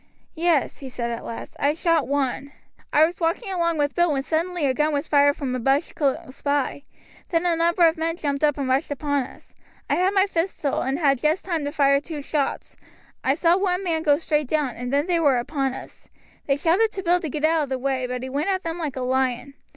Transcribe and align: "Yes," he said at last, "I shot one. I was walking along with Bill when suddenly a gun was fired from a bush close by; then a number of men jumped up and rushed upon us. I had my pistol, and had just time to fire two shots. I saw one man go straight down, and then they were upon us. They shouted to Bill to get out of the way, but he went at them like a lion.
"Yes," 0.33 0.79
he 0.79 0.89
said 0.89 1.11
at 1.11 1.23
last, 1.23 1.55
"I 1.59 1.73
shot 1.73 2.07
one. 2.07 2.53
I 2.91 3.05
was 3.05 3.19
walking 3.21 3.53
along 3.53 3.77
with 3.77 3.93
Bill 3.93 4.11
when 4.13 4.23
suddenly 4.23 4.65
a 4.65 4.73
gun 4.73 4.93
was 4.93 5.07
fired 5.07 5.35
from 5.35 5.53
a 5.53 5.59
bush 5.59 5.93
close 5.93 6.41
by; 6.41 6.85
then 7.29 7.45
a 7.45 7.55
number 7.55 7.85
of 7.87 7.97
men 7.97 8.17
jumped 8.17 8.43
up 8.43 8.57
and 8.57 8.67
rushed 8.67 8.89
upon 8.89 9.21
us. 9.21 9.53
I 9.91 9.97
had 9.97 10.15
my 10.15 10.25
pistol, 10.25 10.81
and 10.81 10.97
had 10.97 11.19
just 11.21 11.45
time 11.45 11.65
to 11.65 11.71
fire 11.71 11.99
two 11.99 12.23
shots. 12.23 12.75
I 13.23 13.35
saw 13.35 13.55
one 13.57 13.83
man 13.83 14.01
go 14.01 14.17
straight 14.17 14.47
down, 14.47 14.69
and 14.69 14.91
then 14.91 15.05
they 15.05 15.19
were 15.19 15.37
upon 15.37 15.75
us. 15.75 16.09
They 16.47 16.57
shouted 16.57 16.89
to 16.93 17.03
Bill 17.03 17.19
to 17.19 17.29
get 17.29 17.45
out 17.45 17.61
of 17.61 17.69
the 17.69 17.77
way, 17.77 18.07
but 18.07 18.23
he 18.23 18.29
went 18.29 18.49
at 18.49 18.63
them 18.63 18.79
like 18.79 18.95
a 18.95 19.01
lion. 19.01 19.53